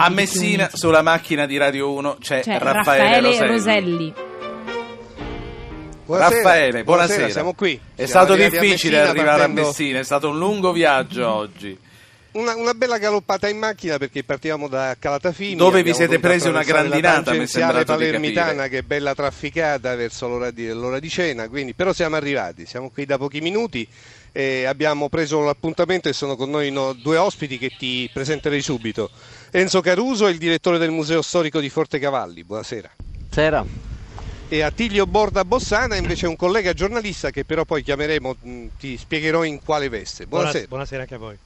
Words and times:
A 0.00 0.10
Messina, 0.10 0.70
sulla 0.72 1.02
macchina 1.02 1.44
di 1.44 1.56
Radio 1.56 1.90
1, 1.90 2.18
c'è, 2.20 2.42
C'è 2.42 2.58
Raffaele, 2.58 3.20
Raffaele 3.20 3.46
Roselli. 3.48 3.52
Roselli. 3.52 4.14
Buonasera. 6.04 6.36
Raffaele, 6.42 6.84
buonasera. 6.84 7.28
Siamo 7.30 7.52
qui. 7.52 7.74
È 7.74 8.06
Siamo 8.06 8.08
stato 8.08 8.32
a 8.34 8.36
difficile 8.36 8.68
Messina 8.68 9.08
arrivare 9.08 9.38
partendo- 9.38 9.60
a 9.60 9.64
Messina, 9.64 9.98
è 9.98 10.04
stato 10.04 10.28
un 10.28 10.38
lungo 10.38 10.70
viaggio 10.70 11.28
oggi. 11.28 11.76
Una, 12.30 12.54
una 12.54 12.74
bella 12.74 12.98
galoppata 12.98 13.48
in 13.48 13.58
macchina 13.58 13.98
perché 13.98 14.22
partivamo 14.22 14.68
da 14.68 14.94
Calatafimi. 14.96 15.56
Dove 15.56 15.82
vi 15.82 15.92
siete 15.92 16.20
presi 16.20 16.46
una 16.46 16.62
grandinata, 16.62 17.32
mi 17.32 17.46
di 17.46 17.84
palermitana 17.84 18.68
che 18.68 18.78
è 18.78 18.82
bella 18.82 19.16
trafficata 19.16 19.96
verso 19.96 20.28
l'ora 20.28 20.52
di, 20.52 20.68
l'ora 20.68 21.00
di 21.00 21.08
cena, 21.08 21.48
quindi, 21.48 21.74
però 21.74 21.92
siamo 21.92 22.14
arrivati, 22.14 22.66
siamo 22.66 22.90
qui 22.90 23.04
da 23.04 23.18
pochi 23.18 23.40
minuti 23.40 23.88
e 24.38 24.66
abbiamo 24.66 25.08
preso 25.08 25.40
l'appuntamento 25.40 26.08
e 26.08 26.12
sono 26.12 26.36
con 26.36 26.48
noi 26.48 26.70
no, 26.70 26.92
due 26.92 27.16
ospiti 27.16 27.58
che 27.58 27.72
ti 27.76 28.08
presenterei 28.12 28.62
subito. 28.62 29.10
Enzo 29.50 29.80
Caruso, 29.80 30.28
il 30.28 30.38
direttore 30.38 30.78
del 30.78 30.92
Museo 30.92 31.22
Storico 31.22 31.58
di 31.58 31.68
Fortecavalli, 31.68 32.44
buonasera. 32.44 32.88
Sera. 33.32 33.66
E 34.48 34.60
Attilio 34.60 35.06
Borda 35.06 35.44
Bossana 35.44 35.96
invece 35.96 36.26
è 36.26 36.28
un 36.28 36.36
collega 36.36 36.72
giornalista 36.72 37.30
che 37.30 37.44
però 37.44 37.64
poi 37.64 37.82
chiameremo, 37.82 38.36
mh, 38.40 38.66
ti 38.78 38.96
spiegherò 38.96 39.42
in 39.42 39.60
quale 39.60 39.88
veste. 39.88 40.26
Buonasera. 40.26 40.68
Buonasera 40.68 41.02
anche 41.02 41.14
a 41.16 41.18
voi. 41.18 41.36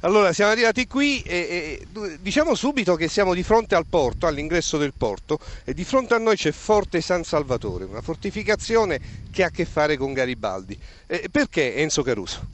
Allora, 0.00 0.32
siamo 0.32 0.50
arrivati 0.50 0.86
qui 0.86 1.22
e, 1.22 1.86
e 1.90 2.18
diciamo 2.20 2.54
subito 2.54 2.96
che 2.96 3.08
siamo 3.08 3.34
di 3.34 3.42
fronte 3.42 3.74
al 3.74 3.86
porto, 3.88 4.26
all'ingresso 4.26 4.78
del 4.78 4.92
porto, 4.96 5.38
e 5.64 5.74
di 5.74 5.84
fronte 5.84 6.14
a 6.14 6.18
noi 6.18 6.36
c'è 6.36 6.52
Forte 6.52 7.00
San 7.00 7.24
Salvatore, 7.24 7.84
una 7.84 8.02
fortificazione 8.02 9.00
che 9.30 9.42
ha 9.42 9.46
a 9.46 9.50
che 9.50 9.64
fare 9.64 9.96
con 9.96 10.12
Garibaldi. 10.12 10.78
Eh, 11.06 11.28
perché 11.30 11.76
Enzo 11.76 12.02
Caruso? 12.02 12.46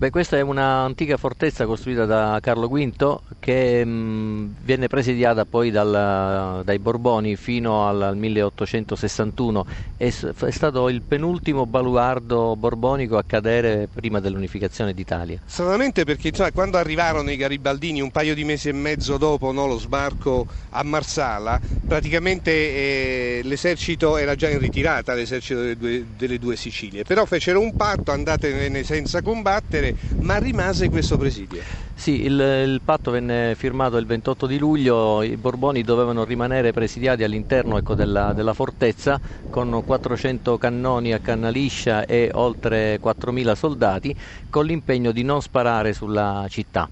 Beh, 0.00 0.08
questa 0.08 0.38
è 0.38 0.40
un'antica 0.40 1.18
fortezza 1.18 1.66
costruita 1.66 2.06
da 2.06 2.38
Carlo 2.40 2.68
V 2.68 3.18
che 3.38 3.84
mh, 3.84 4.54
venne 4.62 4.86
presidiata 4.86 5.44
poi 5.44 5.70
dal- 5.70 6.62
dai 6.64 6.78
Borboni 6.78 7.36
fino 7.36 7.86
al, 7.86 8.00
al 8.00 8.16
1861. 8.16 9.66
È, 9.98 10.06
è 10.06 10.50
stato 10.50 10.88
il 10.88 11.02
penultimo 11.06 11.66
baluardo 11.66 12.56
borbonico 12.56 13.18
a 13.18 13.24
cadere 13.26 13.90
prima 13.92 14.20
dell'unificazione 14.20 14.94
d'Italia. 14.94 15.38
Stranamente 15.44 16.04
perché 16.04 16.28
insomma, 16.28 16.50
quando 16.50 16.78
arrivarono 16.78 17.30
i 17.30 17.36
garibaldini 17.36 18.00
un 18.00 18.10
paio 18.10 18.34
di 18.34 18.44
mesi 18.44 18.70
e 18.70 18.72
mezzo 18.72 19.18
dopo 19.18 19.52
no, 19.52 19.66
lo 19.66 19.76
sbarco 19.78 20.46
a 20.70 20.82
Marsala, 20.82 21.60
praticamente 21.86 22.50
eh, 22.50 23.40
l'esercito 23.42 24.16
era 24.16 24.34
già 24.34 24.48
in 24.48 24.60
ritirata, 24.60 25.12
l'esercito 25.12 25.60
delle 25.60 25.76
due, 25.76 26.06
delle 26.16 26.38
due 26.38 26.56
Sicilie, 26.56 27.02
però 27.02 27.26
fecero 27.26 27.60
un 27.60 27.74
patto, 27.74 28.12
andatene 28.12 28.82
senza 28.84 29.20
combattere, 29.20 29.89
ma 30.18 30.38
rimase 30.38 30.88
questo 30.88 31.16
presidio. 31.16 31.62
Sì, 31.94 32.24
il, 32.24 32.32
il 32.32 32.80
patto 32.82 33.10
venne 33.10 33.54
firmato 33.56 33.96
il 33.98 34.06
28 34.06 34.46
di 34.46 34.58
luglio, 34.58 35.22
i 35.22 35.36
Borboni 35.36 35.82
dovevano 35.82 36.24
rimanere 36.24 36.72
presidiati 36.72 37.24
all'interno 37.24 37.76
ecco, 37.76 37.94
della, 37.94 38.32
della 38.32 38.54
fortezza 38.54 39.20
con 39.50 39.82
400 39.84 40.56
cannoni 40.56 41.12
a 41.12 41.20
canna 41.20 41.50
liscia 41.50 42.06
e 42.06 42.30
oltre 42.32 42.98
4.000 43.02 43.52
soldati 43.54 44.16
con 44.48 44.64
l'impegno 44.64 45.12
di 45.12 45.22
non 45.22 45.42
sparare 45.42 45.92
sulla 45.92 46.46
città. 46.48 46.88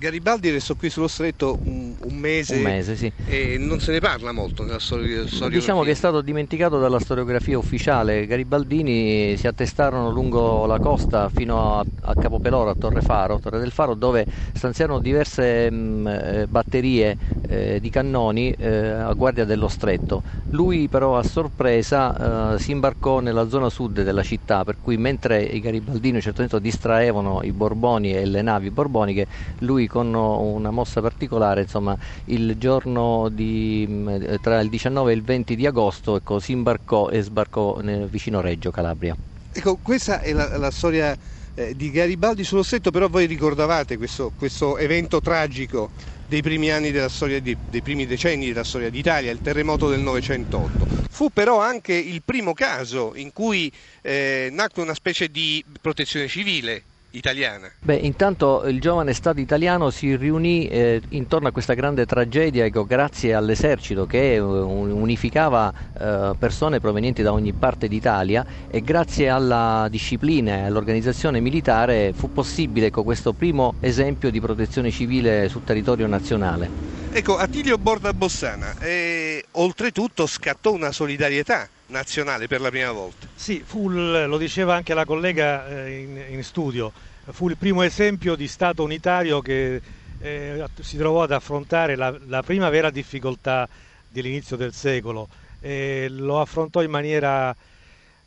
Garibaldi 0.00 0.48
restò 0.50 0.76
qui 0.76 0.88
sullo 0.88 1.08
stretto 1.08 1.58
un, 1.64 1.94
un 2.04 2.16
mese, 2.16 2.54
Un 2.56 2.62
mese, 2.62 2.96
sì. 2.96 3.12
e 3.26 3.58
non 3.58 3.80
se 3.80 3.92
ne 3.92 4.00
parla 4.00 4.32
molto 4.32 4.64
nella 4.64 4.78
storia. 4.78 5.24
Diciamo 5.50 5.82
che 5.82 5.90
è 5.90 5.94
stato 5.94 6.22
dimenticato 6.22 6.78
dalla 6.78 6.98
storiografia 6.98 7.58
ufficiale. 7.58 8.24
Garibaldini 8.24 9.36
si 9.36 9.46
attestarono 9.46 10.10
lungo 10.10 10.64
la 10.64 10.78
costa 10.78 11.28
fino 11.28 11.78
a, 11.78 11.84
a 12.04 12.14
Capopeloro, 12.14 12.70
a 12.70 12.74
Torrefaro, 12.74 13.40
Torre 13.40 13.58
del 13.58 13.72
Faro, 13.72 13.92
dove 13.92 14.26
stanziarono 14.54 15.00
diverse 15.00 15.70
mh, 15.70 16.06
eh, 16.06 16.46
batterie 16.48 17.18
eh, 17.50 17.80
di 17.80 17.90
cannoni 17.90 18.52
eh, 18.52 18.88
a 18.90 19.12
guardia 19.12 19.44
dello 19.44 19.66
stretto. 19.66 20.22
Lui 20.50 20.88
però 20.88 21.18
a 21.18 21.22
sorpresa 21.24 22.54
eh, 22.54 22.58
si 22.60 22.70
imbarcò 22.70 23.18
nella 23.18 23.48
zona 23.48 23.68
sud 23.68 24.02
della 24.02 24.22
città, 24.22 24.62
per 24.62 24.76
cui 24.80 24.96
mentre 24.96 25.42
i 25.42 25.58
garibaldini 25.58 26.18
a 26.18 26.20
certo 26.20 26.58
distraevano 26.60 27.40
i 27.42 27.52
Borboni 27.52 28.14
e 28.14 28.24
le 28.24 28.42
navi 28.42 28.70
borboniche, 28.70 29.26
lui 29.58 29.88
con 29.88 30.14
una 30.14 30.70
mossa 30.70 31.00
particolare, 31.00 31.62
insomma, 31.62 31.96
il 32.26 32.56
giorno 32.56 33.28
di, 33.30 33.84
mh, 33.88 34.36
tra 34.40 34.60
il 34.60 34.68
19 34.68 35.10
e 35.10 35.14
il 35.14 35.22
20 35.22 35.56
di 35.56 35.66
agosto 35.66 36.16
ecco, 36.16 36.38
si 36.38 36.52
imbarcò 36.52 37.08
e 37.08 37.20
sbarcò 37.20 37.80
nel 37.80 38.06
vicino 38.06 38.40
Reggio 38.40 38.70
Calabria. 38.70 39.16
Ecco, 39.52 39.78
questa 39.82 40.20
è 40.20 40.32
la, 40.32 40.56
la 40.56 40.70
storia 40.70 41.16
eh, 41.54 41.74
di 41.74 41.90
Garibaldi 41.90 42.44
sullo 42.44 42.62
stretto, 42.62 42.92
però 42.92 43.08
voi 43.08 43.26
ricordavate 43.26 43.96
questo, 43.96 44.32
questo 44.36 44.78
evento 44.78 45.20
tragico 45.20 45.90
dei 46.30 46.42
primi 46.42 46.70
anni 46.70 46.92
della 46.92 47.08
storia, 47.08 47.40
di- 47.40 47.58
dei 47.60 47.82
primi 47.82 48.06
decenni 48.06 48.46
della 48.46 48.62
storia 48.62 48.88
d'Italia, 48.88 49.32
il 49.32 49.40
terremoto 49.40 49.88
del 49.88 49.98
908. 49.98 50.86
Fu 51.08 51.30
però 51.30 51.60
anche 51.60 51.92
il 51.92 52.22
primo 52.22 52.52
caso 52.52 53.16
in 53.16 53.32
cui 53.32 53.70
eh, 54.00 54.48
nacque 54.52 54.80
una 54.80 54.94
specie 54.94 55.28
di 55.28 55.64
protezione 55.80 56.28
civile 56.28 56.84
italiana. 57.10 57.70
Beh, 57.80 57.96
intanto 57.96 58.64
il 58.66 58.80
giovane 58.80 59.12
Stato 59.12 59.40
italiano 59.40 59.90
si 59.90 60.14
riunì 60.16 60.68
eh, 60.68 61.00
intorno 61.10 61.48
a 61.48 61.52
questa 61.52 61.74
grande 61.74 62.06
tragedia 62.06 62.64
ecco, 62.64 62.84
grazie 62.84 63.34
all'esercito 63.34 64.06
che 64.06 64.34
eh, 64.34 64.38
un- 64.38 64.90
unificava 64.90 65.72
eh, 65.98 66.34
persone 66.38 66.80
provenienti 66.80 67.22
da 67.22 67.32
ogni 67.32 67.52
parte 67.52 67.88
d'Italia 67.88 68.44
e 68.68 68.80
grazie 68.80 69.28
alla 69.28 69.88
disciplina 69.90 70.56
e 70.56 70.60
all'organizzazione 70.66 71.40
militare 71.40 72.12
fu 72.14 72.30
possibile 72.32 72.86
ecco, 72.86 73.02
questo 73.02 73.32
primo 73.32 73.74
esempio 73.80 74.30
di 74.30 74.40
protezione 74.40 74.90
civile 74.90 75.48
sul 75.48 75.64
territorio 75.64 76.06
nazionale. 76.06 76.70
Ecco, 77.12 77.36
Attilio 77.36 77.76
Borda 77.76 78.12
Bossana, 78.12 78.78
eh, 78.78 79.44
oltretutto 79.52 80.26
scattò 80.26 80.72
una 80.72 80.92
solidarietà 80.92 81.68
nazionale 81.90 82.46
per 82.46 82.60
la 82.60 82.70
prima 82.70 82.92
volta. 82.92 83.26
Sì, 83.34 83.62
fu 83.64 83.88
lo 83.88 84.38
diceva 84.38 84.74
anche 84.74 84.94
la 84.94 85.04
collega 85.04 85.68
eh, 85.68 85.98
in, 86.00 86.24
in 86.30 86.42
studio, 86.42 86.92
fu 87.30 87.48
il 87.48 87.56
primo 87.56 87.82
esempio 87.82 88.34
di 88.34 88.48
Stato 88.48 88.82
unitario 88.82 89.40
che 89.40 89.80
eh, 90.20 90.64
si 90.80 90.96
trovò 90.96 91.22
ad 91.22 91.32
affrontare 91.32 91.96
la, 91.96 92.16
la 92.26 92.42
prima 92.42 92.68
vera 92.68 92.90
difficoltà 92.90 93.68
dell'inizio 94.08 94.56
del 94.56 94.72
secolo. 94.72 95.28
E 95.60 96.06
lo 96.08 96.40
affrontò 96.40 96.82
in 96.82 96.90
maniera 96.90 97.54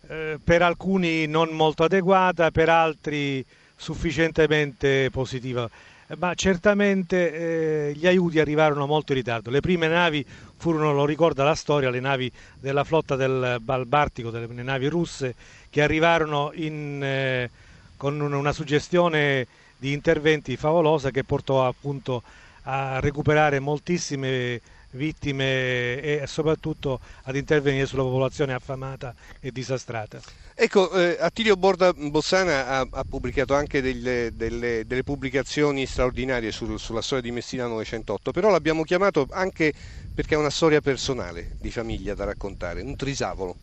eh, 0.07 0.37
per 0.43 0.61
alcuni 0.61 1.25
non 1.25 1.49
molto 1.49 1.83
adeguata, 1.83 2.51
per 2.51 2.69
altri 2.69 3.43
sufficientemente 3.75 5.09
positiva. 5.11 5.69
Eh, 6.13 6.15
Ma 6.17 6.33
certamente 6.35 7.89
eh, 7.89 7.93
gli 7.95 8.05
aiuti 8.07 8.39
arrivarono 8.39 8.85
molto 8.85 9.11
in 9.11 9.17
ritardo. 9.19 9.49
Le 9.49 9.59
prime 9.61 9.87
navi 9.87 10.25
furono, 10.57 10.93
lo 10.93 11.05
ricorda 11.05 11.43
la 11.43 11.55
storia, 11.55 11.89
le 11.89 11.99
navi 11.99 12.31
della 12.59 12.83
flotta 12.83 13.15
del 13.15 13.57
Bal 13.59 13.85
Baltico, 13.85 14.29
delle 14.29 14.47
le 14.47 14.63
navi 14.63 14.87
russe, 14.87 15.35
che 15.69 15.81
arrivarono 15.81 16.51
in, 16.53 17.01
eh, 17.03 17.49
con 17.97 18.19
un- 18.19 18.33
una 18.33 18.53
suggestione 18.53 19.47
di 19.77 19.91
interventi 19.91 20.55
favolosa 20.55 21.11
che 21.11 21.23
portò 21.23 21.67
appunto 21.67 22.21
a 22.63 22.99
recuperare 22.99 23.59
moltissime 23.59 24.61
vittime 24.93 25.99
e 26.01 26.23
soprattutto 26.25 26.99
ad 27.23 27.35
intervenire 27.35 27.85
sulla 27.85 28.03
popolazione 28.03 28.53
affamata 28.53 29.13
e 29.39 29.51
disastrata. 29.51 30.19
Ecco, 30.55 30.91
eh, 30.91 31.17
Attilio 31.19 31.55
Borda 31.55 31.91
Bossana 31.93 32.67
ha, 32.67 32.87
ha 32.91 33.03
pubblicato 33.07 33.55
anche 33.55 33.81
delle, 33.81 34.31
delle- 34.33 34.85
delle 34.85 35.03
pubblicazioni 35.03 35.85
straordinarie 35.85 36.51
sul- 36.51 36.79
sulla 36.79 37.01
storia 37.01 37.23
di 37.23 37.31
Messina 37.31 37.65
908, 37.65 38.31
però 38.31 38.49
l'abbiamo 38.49 38.83
chiamato 38.83 39.27
anche 39.31 39.73
perché 40.13 40.35
è 40.35 40.37
una 40.37 40.51
storia 40.51 40.79
personale, 40.79 41.55
di 41.57 41.71
famiglia 41.71 42.13
da 42.13 42.25
raccontare, 42.25 42.81
un 42.81 42.95
trisavolo. 42.95 43.57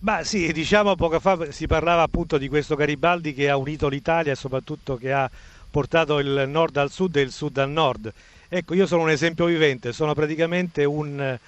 Ma 0.00 0.24
sì, 0.24 0.52
diciamo 0.52 0.96
poco 0.96 1.20
fa 1.20 1.52
si 1.52 1.68
parlava 1.68 2.02
appunto 2.02 2.36
di 2.36 2.48
questo 2.48 2.74
Garibaldi 2.74 3.32
che 3.34 3.48
ha 3.48 3.56
unito 3.56 3.86
l'Italia 3.86 4.32
e 4.32 4.36
soprattutto 4.36 4.96
che 4.96 5.12
ha 5.12 5.30
portato 5.70 6.18
il 6.18 6.44
nord 6.48 6.76
al 6.76 6.90
sud 6.90 7.14
e 7.16 7.20
il 7.20 7.30
sud 7.30 7.56
al 7.58 7.70
nord. 7.70 8.12
Ecco, 8.54 8.74
io 8.74 8.86
sono 8.86 9.00
un 9.04 9.08
esempio 9.08 9.46
vivente, 9.46 9.94
sono 9.94 10.12
praticamente 10.12 10.84
un 10.84 11.38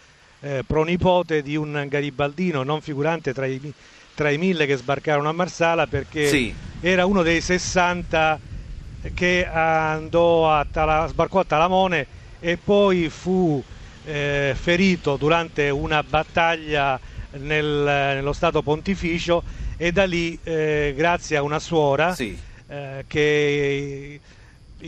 eh, 0.40 0.64
pronipote 0.66 1.42
di 1.42 1.54
un 1.54 1.84
garibaldino 1.86 2.62
non 2.62 2.80
figurante 2.80 3.34
tra 3.34 3.44
i, 3.44 3.60
tra 4.14 4.30
i 4.30 4.38
mille 4.38 4.64
che 4.64 4.76
sbarcarono 4.76 5.28
a 5.28 5.32
Marsala 5.32 5.86
perché 5.86 6.26
Sì. 6.30 6.54
era 6.80 7.04
uno 7.04 7.20
dei 7.22 7.42
60 7.42 8.40
che 9.12 9.46
andò 9.46 10.50
a 10.50 10.64
Tala- 10.64 11.06
sbarcò 11.06 11.40
a 11.40 11.44
Talamone 11.44 12.06
e 12.40 12.56
poi 12.56 13.10
fu 13.10 13.62
eh, 14.06 14.54
ferito 14.58 15.16
durante 15.16 15.68
una 15.68 16.02
battaglia 16.02 16.98
nel- 17.32 18.14
nello 18.14 18.32
Stato 18.32 18.62
Pontificio 18.62 19.42
e 19.76 19.92
da 19.92 20.04
lì, 20.06 20.38
eh, 20.42 20.94
grazie 20.96 21.36
a 21.36 21.42
una 21.42 21.58
suora 21.58 22.14
Sì. 22.14 22.34
eh, 22.66 23.04
che 23.06 24.20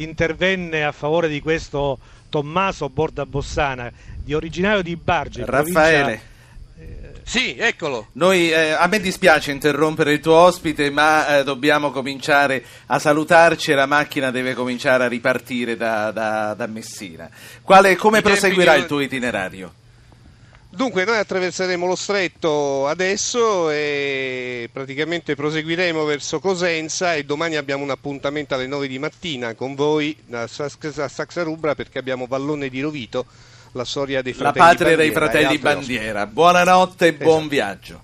intervenne 0.03 0.85
a 0.85 0.93
favore 0.93 1.29
di 1.29 1.41
questo 1.41 1.99
Tommaso 2.29 2.89
Borda 2.89 3.25
Bossana, 3.27 3.91
di 4.17 4.35
originario 4.35 4.83
di 4.83 4.97
Barge, 4.97 5.41
in 5.41 5.47
Raffaele. 5.47 6.03
provincia, 6.03 6.23
eh, 6.79 7.21
Sì, 7.23 7.57
eccolo. 7.59 8.09
Noi, 8.13 8.51
eh, 8.53 8.71
a 8.71 8.87
me 8.87 9.01
dispiace 9.01 9.51
interrompere 9.51 10.13
il 10.13 10.21
tuo 10.21 10.35
ospite, 10.35 10.91
ma 10.91 11.39
eh, 11.39 11.45
dobbiamo 11.45 11.91
cominciare 11.91 12.65
a 12.87 12.99
salutarci 12.99 13.73
e 13.73 13.75
la 13.75 13.87
macchina 13.87 14.31
deve 14.31 14.55
cominciare 14.55 15.05
a 15.05 15.09
ripartire 15.09 15.77
da, 15.77 16.11
da- 16.13 16.55
da 16.55 16.67
Messina. 16.67 17.29
Quale- 17.63 17.97
come 17.97 18.19
I 18.19 18.23
proseguirà 18.23 18.75
che- 18.75 18.79
il 18.79 18.87
tuo 18.87 19.01
itinerario? 19.01 19.73
Dunque, 20.77 21.07
noi 21.07 21.17
attraverseremo 21.17 21.87
lo 21.87 21.97
stretto 21.97 22.87
adesso 22.87 23.71
e 23.71 24.69
praticamente 24.71 25.35
proseguiremo 25.35 26.05
verso 26.05 26.39
Cosenza 26.39 27.15
e 27.15 27.25
domani 27.25 27.57
abbiamo 27.57 27.83
un 27.83 27.89
appuntamento 27.89 28.55
alle 28.55 28.67
9 28.67 28.87
di 28.87 28.99
mattina 28.99 29.55
con 29.55 29.75
voi 29.75 30.15
a 30.33 30.47
Sax- 30.47 30.99
a 30.99 31.09
Saxarubra 31.09 31.75
perché 31.75 31.99
abbiamo 31.99 32.27
Vallone 32.27 32.69
di 32.69 32.83
Rovito, 32.83 33.25
la 33.73 33.87
storia 33.87 34.21
dei 34.21 34.35
La 34.35 34.53
fratelli 34.53 34.67
patria 34.69 34.97
dei 34.97 35.11
Bandiera 35.13 35.31
fratelli 35.31 35.59
bandiera. 35.59 36.27
Buonanotte 36.27 37.07
e 37.07 37.15
buon 37.15 37.29
Esatto. 37.37 37.49
viaggio. 37.49 38.03